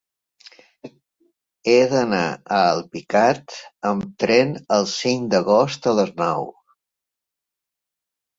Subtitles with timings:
[1.73, 3.59] He d'anar a Alpicat
[3.91, 6.51] amb tren el cinc d'agost a les nou.